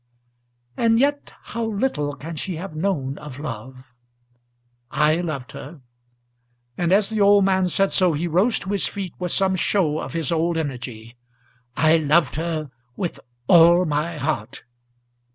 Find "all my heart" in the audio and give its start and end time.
13.47-14.63